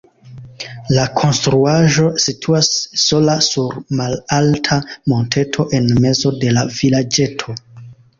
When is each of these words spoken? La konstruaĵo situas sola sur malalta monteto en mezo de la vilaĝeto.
La 0.93 1.01
konstruaĵo 1.17 2.05
situas 2.23 2.69
sola 3.01 3.35
sur 3.47 3.75
malalta 3.99 4.79
monteto 5.13 5.67
en 5.81 5.85
mezo 6.07 6.33
de 6.45 6.55
la 6.57 6.65
vilaĝeto. 6.79 7.57